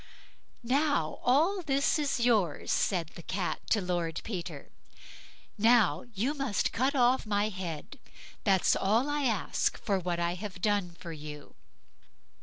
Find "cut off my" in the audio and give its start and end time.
6.73-7.49